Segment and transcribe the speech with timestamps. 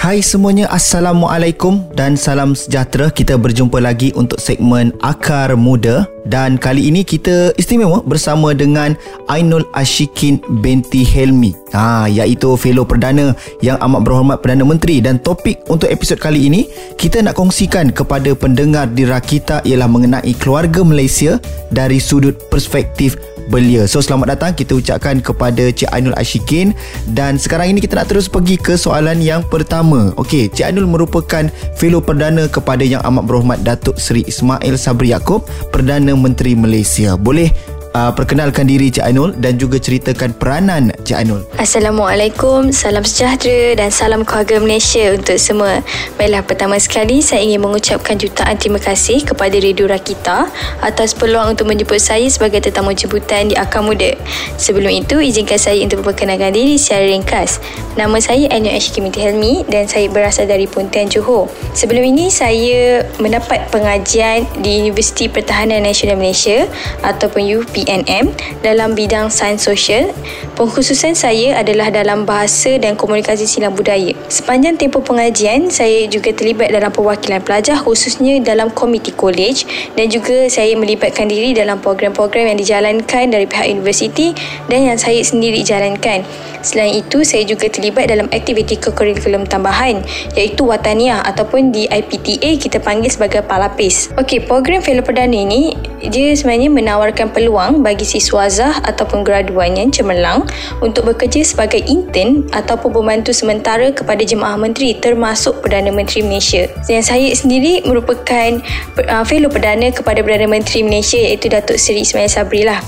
[0.00, 3.12] Hai semuanya, Assalamualaikum dan salam sejahtera.
[3.12, 8.96] Kita berjumpa lagi untuk segmen Akar Muda dan kali ini kita istimewa bersama dengan
[9.28, 11.52] Ainul Ashikin binti Helmi.
[11.76, 16.64] Ha, iaitu fellow perdana yang amat berhormat Perdana Menteri dan topik untuk episod kali ini
[16.96, 21.36] kita nak kongsikan kepada pendengar di Rakita ialah mengenai keluarga Malaysia
[21.68, 23.84] dari sudut perspektif belia.
[23.90, 26.70] So selamat datang kita ucapkan kepada Cik Ainul Ashikin
[27.10, 29.89] dan sekarang ini kita nak terus pergi ke soalan yang pertama.
[29.90, 35.42] Okey, Cik Ainul merupakan fellow perdana kepada yang amat berhormat Datuk Seri Ismail Sabri Yaakob,
[35.74, 37.18] Perdana Menteri Malaysia.
[37.18, 37.50] Boleh
[37.94, 41.42] uh, perkenalkan diri Cik Ainul dan juga ceritakan peranan Cik Ainul.
[41.58, 45.82] Assalamualaikum, salam sejahtera dan salam keluarga Malaysia untuk semua.
[46.16, 50.50] Baiklah, pertama sekali saya ingin mengucapkan jutaan terima kasih kepada Radio Rakita
[50.84, 54.14] atas peluang untuk menjemput saya sebagai tetamu jemputan di Akar Muda.
[54.60, 57.58] Sebelum itu, izinkan saya untuk memperkenalkan diri secara ringkas.
[57.98, 61.50] Nama saya Ainul Ashiki Minti Helmi dan saya berasal dari Pontian Johor.
[61.74, 66.70] Sebelum ini, saya mendapat pengajian di Universiti Pertahanan Nasional Malaysia
[67.02, 70.12] ataupun UP PNM dalam bidang sains sosial.
[70.60, 74.12] Pengkhususan saya adalah dalam bahasa dan komunikasi silang budaya.
[74.28, 79.64] Sepanjang tempoh pengajian, saya juga terlibat dalam perwakilan pelajar khususnya dalam komiti college
[79.96, 84.36] dan juga saya melibatkan diri dalam program-program yang dijalankan dari pihak universiti
[84.68, 86.20] dan yang saya sendiri jalankan.
[86.60, 90.04] Selain itu, saya juga terlibat dalam aktiviti kurikulum tambahan
[90.36, 94.12] iaitu Wataniah ataupun di IPTA kita panggil sebagai Palapis.
[94.20, 95.72] Okey, program fellow perdana ini
[96.04, 100.50] dia sebenarnya menawarkan peluang bagi siswa Zah ataupun graduan yang cemerlang
[100.82, 106.66] untuk bekerja sebagai intern ataupun pembantu sementara kepada jemaah menteri termasuk Perdana Menteri Malaysia.
[106.90, 108.58] Yang saya sendiri merupakan
[109.06, 112.82] uh, fellow perdana kepada Perdana Menteri Malaysia iaitu Datuk Seri Ismail Sabri lah.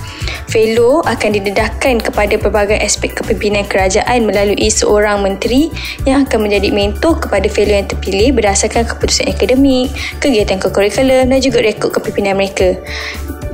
[0.51, 5.69] Fellow akan didedahkan kepada pelbagai aspek kepimpinan pimpinan kerajaan melalui seorang menteri
[6.09, 9.93] yang akan menjadi mentor kepada fellow yang terpilih berdasarkan keputusan akademik,
[10.25, 12.81] kegiatan kurikulum dan juga rekod kepimpinan mereka.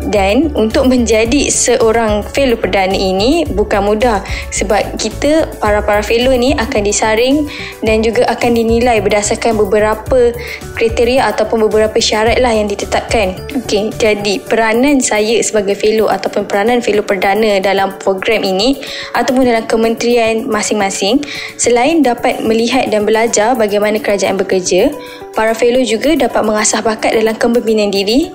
[0.09, 4.23] Dan untuk menjadi seorang fellow perdana ini bukan mudah
[4.55, 7.51] sebab kita para-para fellow ni akan disaring
[7.83, 10.33] dan juga akan dinilai berdasarkan beberapa
[10.79, 13.35] kriteria ataupun beberapa syarat lah yang ditetapkan.
[13.59, 18.79] Okey, jadi peranan saya sebagai fellow ataupun peranan fellow perdana dalam program ini
[19.19, 21.21] ataupun dalam kementerian masing-masing
[21.59, 24.95] selain dapat melihat dan belajar bagaimana kerajaan bekerja,
[25.39, 28.35] para fellow juga dapat mengasah bakat dalam kepimpinan diri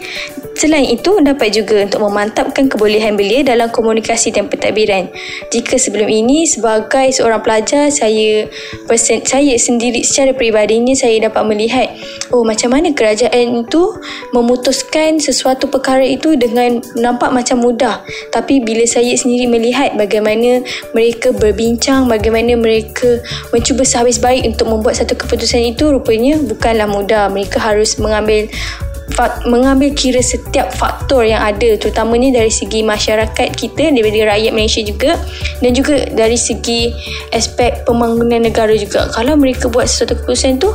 [0.54, 5.10] Selain itu, dapat juga untuk memantapkan kebolehan belia dalam komunikasi dan pentadbiran.
[5.50, 8.46] Jika sebelum ini, sebagai seorang pelajar, saya
[8.86, 11.90] persen, saya sendiri secara peribadinya, saya dapat melihat
[12.30, 13.84] oh macam mana kerajaan itu
[14.30, 18.06] memutuskan sesuatu perkara itu dengan nampak macam mudah.
[18.30, 20.62] Tapi bila saya sendiri melihat bagaimana
[20.94, 23.20] mereka berbincang, bagaimana mereka
[23.50, 27.28] mencuba sehabis baik untuk membuat satu keputusan itu, rupanya bukanlah mudah.
[27.34, 28.54] Mereka harus mengambil
[29.46, 35.20] mengambil kira setiap faktor yang ada terutamanya dari segi masyarakat kita daripada rakyat Malaysia juga
[35.62, 36.90] dan juga dari segi
[37.36, 39.12] aspek pembangunan negara juga.
[39.14, 40.72] Kalau mereka buat sesuatu keputusan tu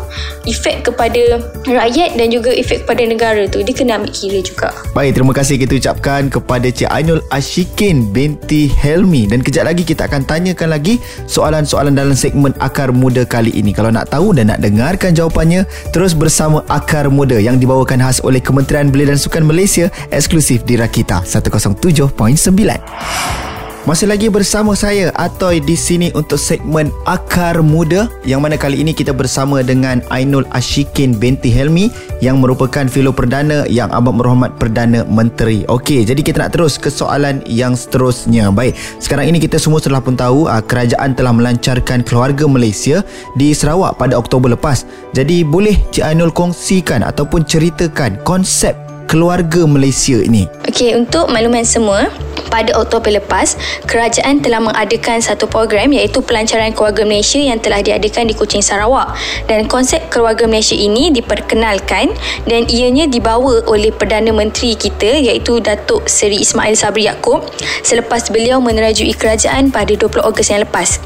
[0.47, 4.69] efek kepada rakyat dan juga efek kepada negara tu dia kena ambil kira juga.
[4.95, 9.27] Baik terima kasih kita ucapkan kepada Cik Ainul Ashikin binti Helmi.
[9.29, 13.75] Dan kejap lagi kita akan tanyakan lagi soalan-soalan dalam segmen Akar Muda kali ini.
[13.75, 18.43] Kalau nak tahu dan nak dengarkan jawapannya terus bersama Akar Muda yang dibawakan khas oleh
[18.43, 23.58] Kementerian Belia dan Sukan Malaysia eksklusif di Rakita 107.9.
[23.89, 28.93] Masih lagi bersama saya Atoy di sini untuk segmen Akar Muda yang mana kali ini
[28.93, 31.89] kita bersama dengan Ainul Ashikin binti Helmi
[32.21, 35.65] yang merupakan filo perdana yang amat berhormat Perdana Menteri.
[35.73, 38.53] Okey, jadi kita nak terus ke soalan yang seterusnya.
[38.53, 43.01] Baik, sekarang ini kita semua telah pun tahu ah, kerajaan telah melancarkan keluarga Malaysia
[43.41, 44.85] di Sarawak pada Oktober lepas.
[45.17, 48.77] Jadi boleh Cik Ainul kongsikan ataupun ceritakan konsep
[49.09, 50.45] keluarga Malaysia ini?
[50.79, 52.07] Okey, untuk makluman semua,
[52.55, 53.59] pada Oktober lepas,
[53.91, 59.11] kerajaan telah mengadakan satu program iaitu pelancaran keluarga Malaysia yang telah diadakan di Kuching Sarawak.
[59.51, 62.15] Dan konsep keluarga Malaysia ini diperkenalkan
[62.47, 67.43] dan ianya dibawa oleh Perdana Menteri kita iaitu Datuk Seri Ismail Sabri Yaakob
[67.83, 71.03] selepas beliau menerajui kerajaan pada 20 Ogos yang lepas.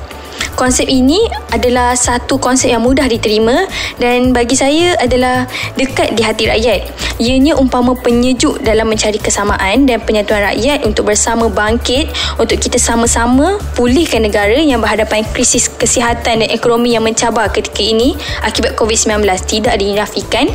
[0.62, 1.19] Konsep ini
[1.50, 3.67] adalah satu konsep yang mudah diterima
[3.99, 6.87] dan bagi saya adalah dekat di hati rakyat.
[7.19, 12.06] Ianya umpama penyejuk dalam mencari kesamaan dan penyatuan rakyat untuk bersama bangkit
[12.38, 18.14] untuk kita sama-sama pulihkan negara yang berhadapan krisis kesihatan dan ekonomi yang mencabar ketika ini
[18.47, 20.47] akibat COVID-19 tidak dinafikan.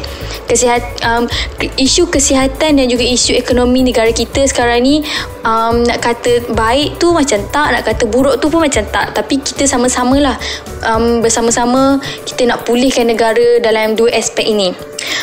[0.47, 1.27] Kesihat, um,
[1.75, 5.03] isu kesihatan dan juga isu ekonomi negara kita sekarang ni
[5.47, 9.39] um, nak kata baik tu macam tak nak kata buruk tu pun macam tak tapi
[9.39, 10.37] kita sama-sama lah
[10.85, 11.97] um, bersama-sama
[12.27, 14.73] kita nak pulihkan negara dalam dua aspek ini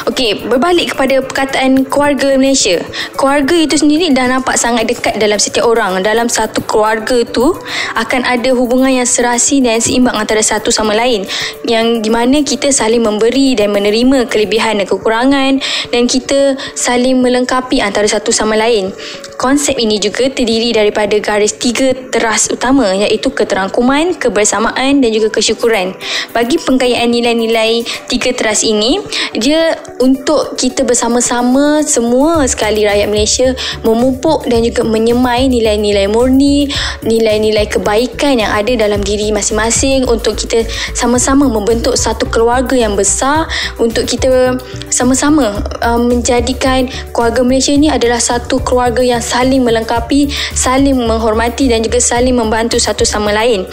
[0.04, 2.78] Okey, berbalik kepada perkataan keluarga Malaysia.
[3.16, 6.04] Keluarga itu sendiri dah nampak sangat dekat dalam setiap orang.
[6.04, 7.56] Dalam satu keluarga tu
[7.96, 11.24] akan ada hubungan yang serasi dan seimbang antara satu sama lain.
[11.64, 15.52] Yang di mana kita saling memberi dan menerima kelebihan dan kekurangan
[15.90, 18.92] dan kita saling melengkapi antara satu sama lain.
[19.34, 25.96] Konsep ini juga terdiri daripada garis tiga teras utama iaitu keterangkuman, kebersamaan dan juga kesyukuran.
[26.30, 29.02] Bagi pengkayaan nilai-nilai tiga teras ini,
[29.34, 29.63] dia
[30.00, 33.48] untuk kita bersama-sama semua sekali rakyat Malaysia
[33.82, 36.68] memupuk dan juga menyemai nilai-nilai murni,
[37.04, 43.46] nilai-nilai kebaikan yang ada dalam diri masing-masing untuk kita sama-sama membentuk satu keluarga yang besar
[43.78, 44.58] untuk kita
[44.88, 51.84] sama-sama um, menjadikan keluarga Malaysia ini adalah satu keluarga yang saling melengkapi, saling menghormati dan
[51.84, 53.66] juga saling membantu satu sama lain.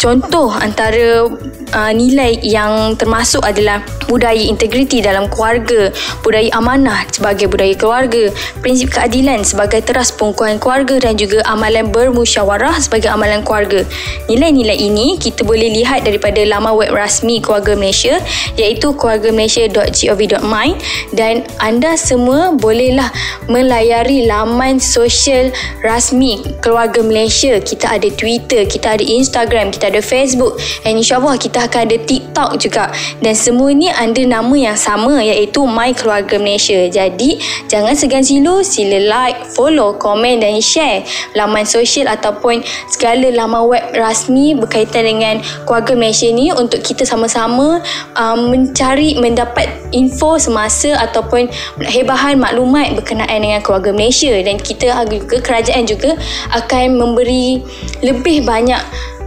[0.00, 1.28] Contoh antara
[1.76, 5.92] uh, nilai yang termasuk adalah budaya integriti dalam keluarga,
[6.24, 8.32] budaya amanah sebagai budaya keluarga,
[8.64, 13.84] prinsip keadilan sebagai teras pengukuhan keluarga dan juga amalan bermusyawarah sebagai amalan keluarga.
[14.26, 18.16] Nilai-nilai ini kita boleh lihat daripada laman web rasmi Keluarga Malaysia
[18.56, 20.68] iaitu keluargamalaysia.gov.my
[21.12, 23.12] dan anda semua bolehlah
[23.52, 25.52] melayari laman sosial
[25.84, 27.60] rasmi Keluarga Malaysia.
[27.60, 30.56] Kita ada Twitter, kita ada Instagram, kita ada Facebook.
[30.86, 32.88] Dan insyaAllah kita akan ada TikTok juga.
[33.18, 36.86] Dan semua ni ada nama yang sama iaitu My Keluarga Malaysia.
[36.86, 41.02] Jadi jangan segan silu sila like, follow, komen dan share
[41.34, 45.34] laman sosial ataupun segala laman web rasmi berkaitan dengan
[45.66, 47.82] Keluarga Malaysia ni untuk kita sama-sama
[48.14, 51.50] um, mencari mendapat info semasa ataupun
[51.82, 54.32] hebahan maklumat berkenaan dengan Keluarga Malaysia.
[54.40, 56.14] Dan kita juga kerajaan juga
[56.54, 57.60] akan memberi
[58.04, 58.80] lebih banyak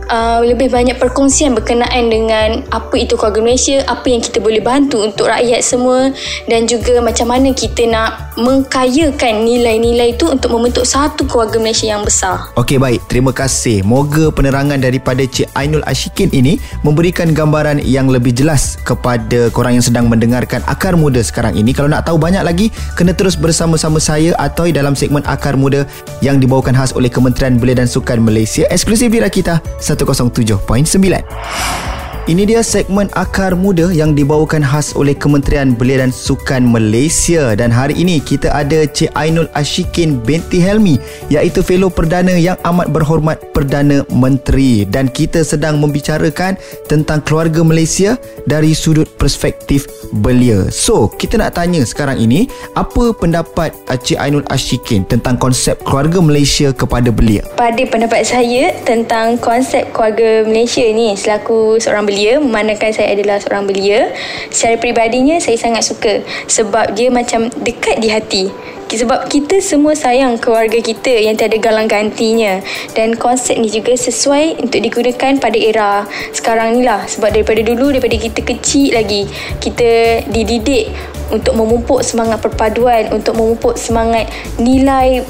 [0.10, 5.04] uh, lebih banyak perkongsian berkenaan dengan apa itu keluarga Malaysia, apa yang kita boleh bantu
[5.04, 6.12] untuk rakyat semua
[6.50, 12.04] dan juga macam mana kita nak mengkayakan nilai-nilai itu untuk membentuk satu keluarga Malaysia yang
[12.04, 12.50] besar.
[12.58, 13.86] Okey baik, terima kasih.
[13.86, 19.86] Moga penerangan daripada Cik Ainul Ashikin ini memberikan gambaran yang lebih jelas kepada korang yang
[19.86, 21.72] sedang mendengarkan Akar Muda sekarang ini.
[21.72, 25.86] Kalau nak tahu banyak lagi, kena terus bersama-sama saya atau dalam segmen Akar Muda
[26.26, 29.62] yang dibawakan khas oleh Kementerian Belia dan Sukan Malaysia eksklusif di Rakita
[29.96, 32.03] 107.9.
[32.24, 37.68] Ini dia segmen Akar Muda yang dibawakan khas oleh Kementerian Belia dan Sukan Malaysia dan
[37.68, 40.96] hari ini kita ada Cik Ainul Ashikin binti Helmi
[41.28, 46.56] iaitu fellow perdana yang amat berhormat Perdana Menteri dan kita sedang membicarakan
[46.88, 48.16] tentang keluarga Malaysia
[48.48, 49.84] dari sudut perspektif
[50.24, 50.72] belia.
[50.72, 52.48] So, kita nak tanya sekarang ini
[52.80, 57.44] apa pendapat Cik Ainul Ashikin tentang konsep keluarga Malaysia kepada belia?
[57.60, 63.42] Pada pendapat saya tentang konsep keluarga Malaysia ni selaku seorang belia belia memandangkan saya adalah
[63.42, 64.14] seorang belia.
[64.54, 68.46] Secara peribadinya saya sangat suka sebab dia macam dekat di hati.
[68.94, 72.62] Sebab kita semua sayang keluarga kita yang tiada galang gantinya.
[72.94, 77.02] Dan konsep ni juga sesuai untuk digunakan pada era sekarang ni lah.
[77.10, 79.26] Sebab daripada dulu daripada kita kecil lagi
[79.58, 80.94] kita dididik
[81.34, 84.30] untuk memupuk semangat perpaduan untuk memupuk semangat
[84.62, 85.26] nilai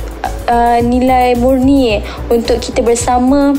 [0.51, 3.55] uh, nilai murni untuk kita bersama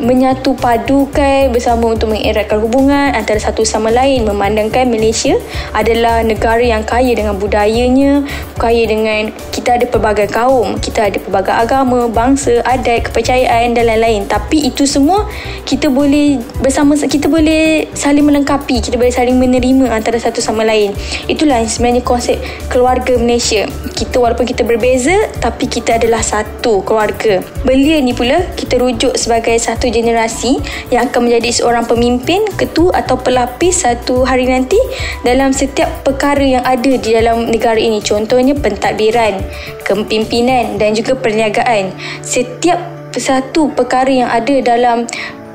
[0.00, 4.28] menyatu padukan bersama untuk mengeratkan hubungan antara satu sama lain.
[4.28, 5.36] Memandangkan Malaysia
[5.72, 8.24] adalah negara yang kaya dengan budayanya
[8.56, 14.24] kaya dengan kita ada pelbagai kaum kita ada pelbagai agama bangsa adat kepercayaan dan lain-lain.
[14.28, 15.28] Tapi itu semua
[15.68, 20.92] kita boleh bersama kita boleh saling melengkapi kita boleh saling menerima antara satu sama lain.
[21.28, 22.40] Itulah sebenarnya konsep
[22.72, 23.68] keluarga Malaysia.
[23.96, 27.40] Kita walaupun kita berbeza tapi kita adalah satu keluarga.
[27.64, 30.58] Belia ni pula kita rujuk sebagai satu satu generasi
[30.90, 34.74] yang akan menjadi seorang pemimpin, ketua atau pelapis satu hari nanti
[35.22, 38.02] dalam setiap perkara yang ada di dalam negara ini.
[38.02, 39.38] Contohnya pentadbiran,
[39.86, 41.94] kepimpinan dan juga perniagaan.
[42.26, 42.82] Setiap
[43.14, 45.06] satu perkara yang ada dalam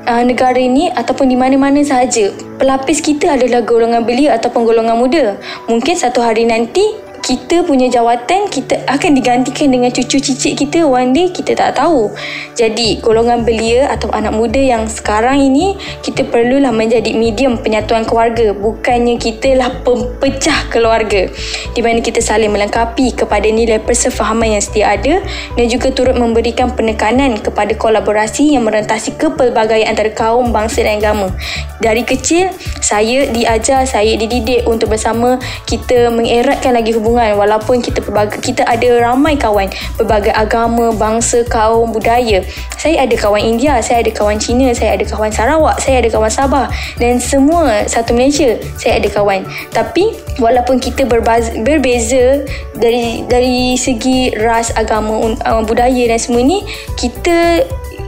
[0.08, 5.38] uh, negara ini ataupun di mana-mana sahaja pelapis kita adalah golongan belia ataupun golongan muda
[5.70, 6.82] mungkin satu hari nanti
[7.22, 12.10] kita punya jawatan kita akan digantikan dengan cucu cicit kita one day kita tak tahu.
[12.58, 18.50] Jadi golongan belia atau anak muda yang sekarang ini kita perlulah menjadi medium penyatuan keluarga
[18.50, 21.30] bukannya kita lah pempecah keluarga
[21.72, 25.22] di mana kita saling melengkapi kepada nilai persefahaman yang setia ada
[25.54, 31.30] dan juga turut memberikan penekanan kepada kolaborasi yang merentasi kepelbagaian antara kaum, bangsa dan agama.
[31.78, 32.50] Dari kecil
[32.82, 35.38] saya diajar, saya dididik untuk bersama
[35.70, 39.68] kita mengeratkan lagi hubungan walaupun kita berbagai, kita ada ramai kawan
[40.00, 42.40] berbagai agama, bangsa, kaum, budaya.
[42.80, 46.32] Saya ada kawan India, saya ada kawan Cina, saya ada kawan Sarawak, saya ada kawan
[46.32, 46.66] Sabah
[46.98, 49.44] dan semua satu Malaysia saya ada kawan.
[49.70, 52.42] Tapi walaupun kita berbaz, berbeza
[52.76, 56.64] dari dari segi ras, agama, uh, budaya dan semua ini,
[56.96, 57.62] kita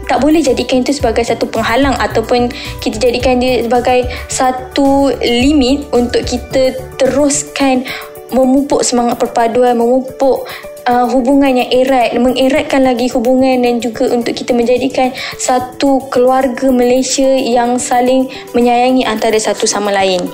[0.04, 2.52] tak boleh jadikan itu sebagai satu penghalang ataupun
[2.84, 7.88] kita jadikan dia sebagai satu limit untuk kita teruskan
[8.33, 10.49] memupuk semangat perpaduan, memupuk
[10.88, 17.26] uh, hubungan yang erat, mengeratkan lagi hubungan dan juga untuk kita menjadikan satu keluarga Malaysia
[17.37, 20.25] yang saling menyayangi antara satu sama lain.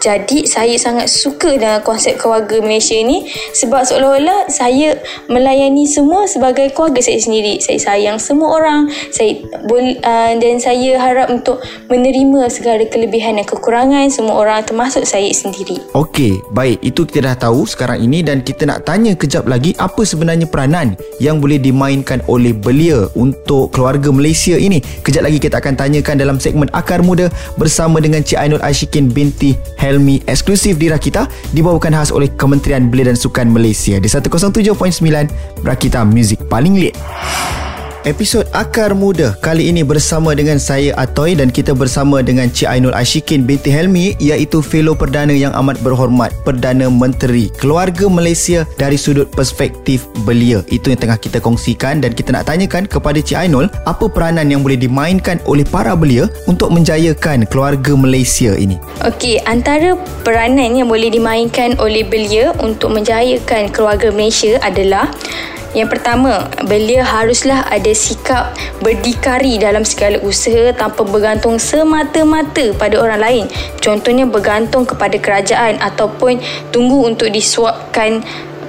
[0.00, 4.96] Jadi saya sangat suka dengan konsep keluarga Malaysia ini sebab seolah-olah saya
[5.28, 7.60] melayani semua sebagai keluarga saya sendiri.
[7.60, 11.60] Saya sayang semua orang, saya uh, dan saya harap untuk
[11.92, 15.76] menerima segala kelebihan dan kekurangan semua orang termasuk saya sendiri.
[15.92, 16.80] Okey, baik.
[16.80, 20.98] Itu kita dah tahu sekarang ini dan kita nak tanya kejap lagi apa sebenarnya peranan
[21.22, 24.82] yang boleh dimainkan oleh belia untuk keluarga Malaysia ini.
[25.00, 29.56] Kejap lagi kita akan tanyakan dalam segmen Akar Muda bersama dengan Cik Ainul Ashikin binti
[29.80, 34.76] Helmi eksklusif di Rakita dibawakan khas oleh Kementerian Belia dan Sukan Malaysia di 107.9
[35.64, 36.96] Rakita Music paling lit.
[38.06, 42.94] Episod Akar Muda kali ini bersama dengan saya Atoy dan kita bersama dengan Cik Ainul
[42.94, 49.26] Ashikin binti Helmi iaitu fellow perdana yang amat berhormat Perdana Menteri Keluarga Malaysia dari sudut
[49.34, 50.62] perspektif belia.
[50.70, 54.62] Itu yang tengah kita kongsikan dan kita nak tanyakan kepada Cik Ainul apa peranan yang
[54.62, 58.78] boleh dimainkan oleh para belia untuk menjayakan keluarga Malaysia ini.
[59.02, 65.10] Okey, antara peranan yang boleh dimainkan oleh belia untuk menjayakan keluarga Malaysia adalah
[65.74, 68.54] yang pertama, belia haruslah ada sikap
[68.84, 73.44] berdikari dalam segala usaha tanpa bergantung semata-mata pada orang lain.
[73.82, 76.38] Contohnya bergantung kepada kerajaan ataupun
[76.70, 78.22] tunggu untuk disuapkan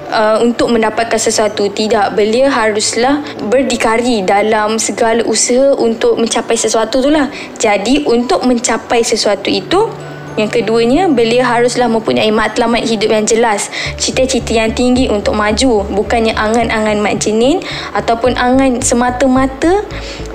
[0.07, 3.19] Uh, untuk mendapatkan sesuatu tidak belia haruslah
[3.51, 7.27] berdikari dalam segala usaha untuk mencapai sesuatu itulah
[7.59, 9.91] jadi untuk mencapai sesuatu itu
[10.37, 16.37] yang keduanya, belia haruslah mempunyai matlamat hidup yang jelas, cita-cita yang tinggi untuk maju, bukannya
[16.37, 17.59] angan-angan mak jenin
[17.97, 19.81] ataupun angan semata-mata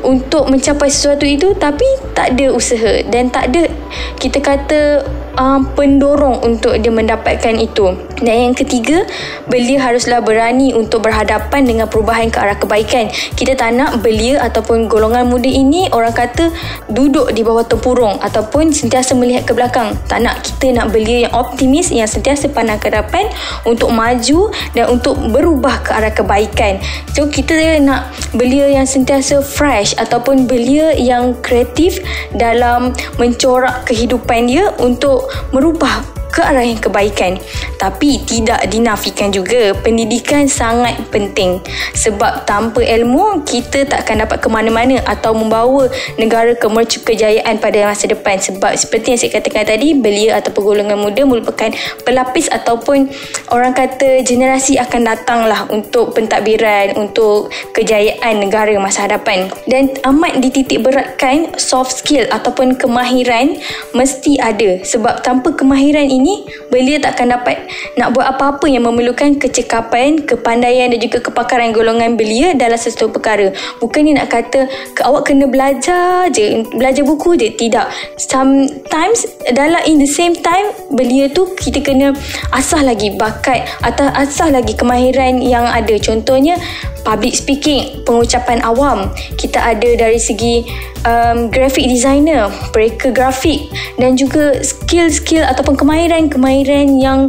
[0.03, 3.71] untuk mencapai sesuatu itu tapi tak ada usaha dan tak ada
[4.19, 7.95] kita kata um, pendorong untuk dia mendapatkan itu.
[8.23, 9.03] Dan yang ketiga,
[9.51, 13.11] belia haruslah berani untuk berhadapan dengan perubahan ke arah kebaikan.
[13.35, 16.55] Kita tak nak belia ataupun golongan muda ini orang kata
[16.87, 19.99] duduk di bawah tempurung ataupun sentiasa melihat ke belakang.
[20.07, 23.27] Tak nak kita nak belia yang optimis yang sentiasa pandang ke depan
[23.67, 26.79] untuk maju dan untuk berubah ke arah kebaikan.
[27.11, 31.99] So kita nak belia yang sentiasa fresh ataupun belia yang kreatif
[32.39, 35.22] dalam mencorak kehidupan dia untuk
[35.53, 37.37] merubah ke arah yang kebaikan.
[37.77, 41.61] Tapi tidak dinafikan juga pendidikan sangat penting.
[41.93, 47.61] Sebab tanpa ilmu, kita tak akan dapat ke mana-mana atau membawa negara ke mercu kejayaan
[47.61, 48.41] pada masa depan.
[48.41, 51.69] Sebab seperti yang saya katakan tadi, belia atau golongan muda merupakan
[52.07, 53.13] pelapis ataupun
[53.53, 59.51] orang kata generasi akan datanglah untuk pentadbiran, untuk kejayaan negara masa hadapan.
[59.67, 63.59] Dan amat dititik beratkan soft skill ataupun kemahiran
[63.93, 64.81] mesti ada.
[64.87, 67.67] Sebab tanpa kemahiran ini ini belia tak akan dapat
[67.99, 73.51] nak buat apa-apa yang memerlukan kecekapan, kepandaian dan juga kepakaran golongan belia dalam sesuatu perkara.
[73.83, 74.71] Bukannya nak kata
[75.03, 77.51] awak kena belajar je, belajar buku je.
[77.53, 78.17] Tidak.
[78.17, 82.15] Sometimes dalam in the same time belia tu kita kena
[82.55, 85.99] asah lagi bakat atau asah lagi kemahiran yang ada.
[85.99, 86.55] Contohnya
[87.03, 89.11] public speaking, pengucapan awam.
[89.35, 90.63] Kita ada dari segi
[91.07, 95.75] um, graphic designer, mereka grafik dan juga skill-skill ataupun
[96.13, 97.21] kemahiran-kemahiran yang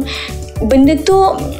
[0.64, 1.16] benda tu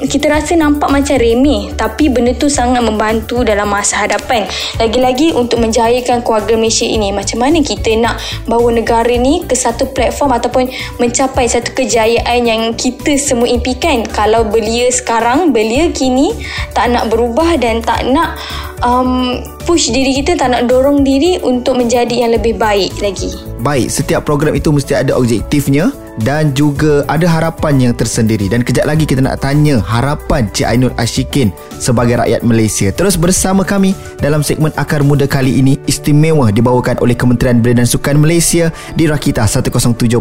[0.07, 4.45] kita rasa nampak macam remeh tapi benda tu sangat membantu dalam masa hadapan.
[4.77, 9.91] Lagi-lagi untuk menjayakan keluarga Malaysia ini macam mana kita nak bawa negara ni ke satu
[9.91, 10.69] platform ataupun
[11.01, 14.05] mencapai satu kejayaan yang kita semua impikan.
[14.05, 16.31] Kalau belia sekarang belia kini
[16.77, 18.37] tak nak berubah dan tak nak
[18.85, 23.33] um, push diri kita tak nak dorong diri untuk menjadi yang lebih baik lagi.
[23.65, 28.87] Baik setiap program itu mesti ada objektifnya dan juga ada harapan yang tersendiri dan kejap
[28.87, 31.51] lagi kita nak tanya harapan Cik Ainul Ashikin
[31.83, 32.93] sebagai rakyat Malaysia.
[32.95, 37.89] Terus bersama kami dalam segmen Akar Muda kali ini istimewa dibawakan oleh Kementerian Belia dan
[37.89, 40.21] Sukan Malaysia di Rakita 107.9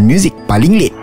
[0.00, 0.94] Music paling lit.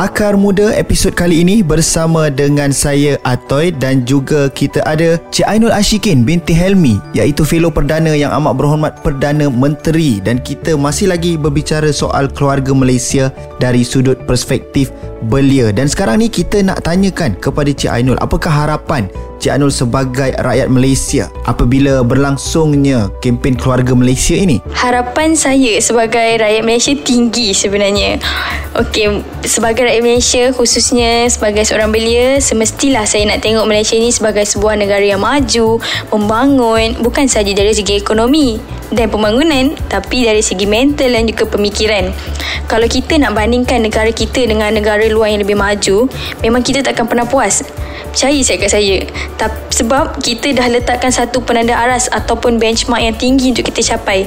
[0.00, 5.76] Akar Muda episod kali ini bersama dengan saya Atoy dan juga kita ada Cik Ainul
[5.76, 10.16] Ashikin binti Helmi iaitu fellow perdana yang amat berhormat Perdana Menteri.
[10.24, 13.28] Dan kita masih lagi berbicara soal keluarga Malaysia
[13.60, 14.88] dari sudut perspektif
[15.28, 15.68] belia.
[15.68, 19.04] Dan sekarang ni kita nak tanyakan kepada Cik Ainul apakah harapan
[19.40, 24.60] Cik Ainul sebagai rakyat Malaysia apabila berlangsungnya kempen keluarga Malaysia ini?
[24.76, 28.20] Harapan saya sebagai rakyat Malaysia tinggi sebenarnya.
[28.76, 34.44] Okey, sebagai rakyat Malaysia khususnya sebagai seorang belia, semestilah saya nak tengok Malaysia ini sebagai
[34.44, 35.80] sebuah negara yang maju,
[36.12, 38.60] membangun bukan saja dari segi ekonomi
[38.92, 42.12] dan pembangunan tapi dari segi mental dan juga pemikiran.
[42.68, 46.12] Kalau kita nak bandingkan negara kita dengan negara luar yang lebih maju,
[46.44, 47.64] memang kita takkan pernah puas.
[48.08, 48.98] Percaya saya kat saya.
[49.36, 54.24] Tak, sebab kita dah letakkan satu penanda aras ataupun benchmark yang tinggi untuk kita capai.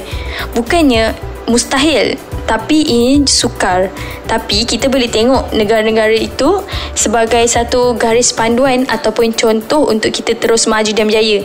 [0.54, 3.88] Bukannya mustahil tapi ini sukar
[4.28, 6.60] tapi kita boleh tengok negara-negara itu
[6.92, 11.40] sebagai satu garis panduan ataupun contoh untuk kita terus maju dan berjaya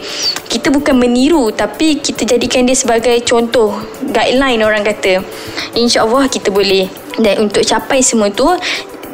[0.52, 3.76] kita bukan meniru tapi kita jadikan dia sebagai contoh
[4.12, 5.24] guideline orang kata
[5.76, 8.48] insyaAllah kita boleh dan untuk capai semua tu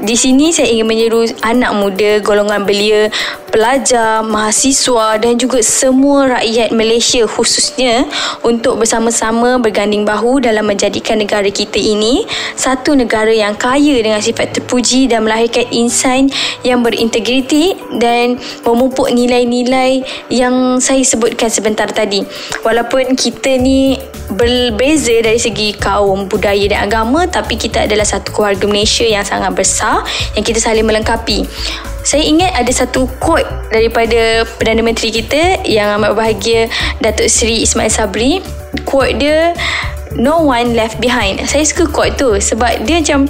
[0.03, 3.07] di sini saya ingin menyeru anak muda, golongan belia,
[3.55, 8.03] pelajar, mahasiswa dan juga semua rakyat Malaysia khususnya
[8.43, 12.27] untuk bersama-sama berganding bahu dalam menjadikan negara kita ini
[12.59, 16.27] satu negara yang kaya dengan sifat terpuji dan melahirkan insan
[16.67, 18.35] yang berintegriti dan
[18.67, 22.27] memupuk nilai-nilai yang saya sebutkan sebentar tadi.
[22.59, 23.95] Walaupun kita ni
[24.35, 29.55] berbeza dari segi kaum, budaya dan agama tapi kita adalah satu keluarga Malaysia yang sangat
[29.55, 30.03] besar
[30.35, 31.47] yang kita saling melengkapi.
[32.05, 36.69] Saya ingat ada satu quote daripada Perdana Menteri kita yang amat bahagia
[37.01, 38.45] Datuk Seri Ismail Sabri.
[38.83, 39.55] Quote dia
[40.15, 41.43] no one left behind.
[41.47, 43.27] Saya suka quote tu sebab dia macam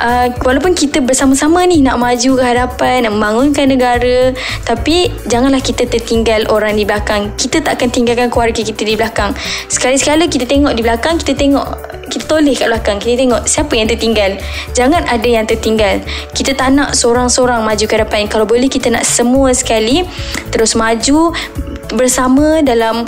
[0.00, 4.32] uh, walaupun kita bersama-sama ni nak maju ke hadapan, nak membangunkan negara,
[4.64, 7.32] tapi janganlah kita tertinggal orang di belakang.
[7.36, 9.32] Kita tak akan tinggalkan keluarga kita di belakang.
[9.68, 11.66] Sekali-sekala kita tengok di belakang, kita tengok
[12.08, 14.32] kita toleh kat belakang kita tengok siapa yang tertinggal
[14.72, 16.00] jangan ada yang tertinggal
[16.32, 20.08] kita tak nak seorang-seorang maju ke depan kalau boleh kita nak semua sekali
[20.48, 21.36] terus maju
[21.92, 23.04] bersama dalam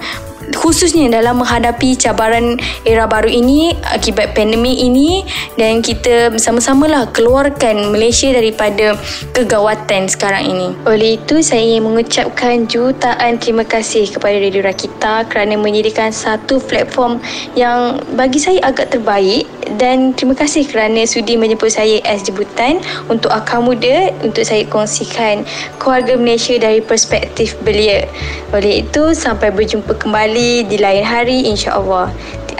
[0.54, 5.22] khususnya dalam menghadapi cabaran era baru ini akibat pandemik ini
[5.54, 8.96] dan kita bersama-sama lah keluarkan Malaysia daripada
[9.36, 10.68] kegawatan sekarang ini.
[10.86, 17.22] Oleh itu saya ingin mengucapkan jutaan terima kasih kepada Radio Rakita kerana menyediakan satu platform
[17.54, 19.46] yang bagi saya agak terbaik
[19.78, 25.46] dan terima kasih kerana sudi menyebut saya as jemputan untuk akar muda untuk saya kongsikan
[25.78, 28.08] keluarga Malaysia dari perspektif belia.
[28.50, 32.08] Oleh itu sampai berjumpa kembali kembali di lain hari insya-Allah.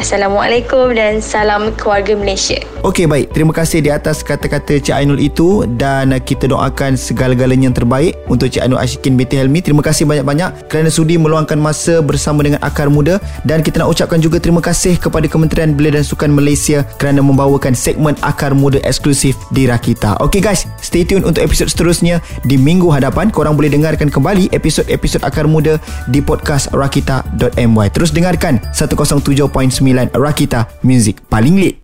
[0.01, 2.57] Assalamualaikum dan salam keluarga Malaysia.
[2.81, 7.77] Okey baik, terima kasih di atas kata-kata Cik Ainul itu dan kita doakan segala-galanya yang
[7.77, 9.61] terbaik untuk Cik Ainul Ashikin binti Helmi.
[9.61, 14.17] Terima kasih banyak-banyak kerana sudi meluangkan masa bersama dengan Akar Muda dan kita nak ucapkan
[14.25, 19.37] juga terima kasih kepada Kementerian Belia dan Sukan Malaysia kerana membawakan segmen Akar Muda eksklusif
[19.53, 20.17] di Rakita.
[20.25, 23.29] Okey guys, stay tune untuk episod seterusnya di minggu hadapan.
[23.29, 25.77] Korang boleh dengarkan kembali episod-episod Akar Muda
[26.09, 27.93] di podcast rakita.my.
[27.93, 31.81] Terus dengarkan 107.9 Rakita Music paling lit.